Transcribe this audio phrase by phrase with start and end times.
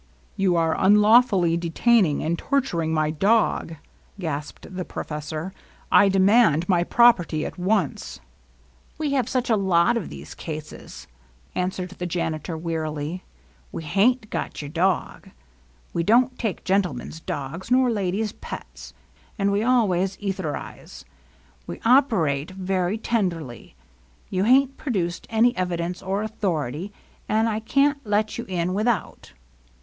[0.01, 0.03] ^^
[0.35, 3.77] You are unlawfully detaining and torturing my ^^S *" g^^<^
[4.81, 5.53] ^^6 professor.
[5.55, 5.59] ^^
[5.91, 8.21] I demand my pro perty at once!"^^
[8.97, 11.05] We have such a lot of these cases,"
[11.53, 13.23] answered the janitor wearily.
[13.71, 15.29] "We hain't got your dog.
[15.93, 18.95] We don't take gentlemen's dogs, nor ladies' pets.
[19.37, 21.03] And we always etherize.
[21.67, 23.75] We operate very tenderly.
[24.31, 26.91] You hain't produced any evidence or authority,
[27.29, 29.33] and I can't let you in without."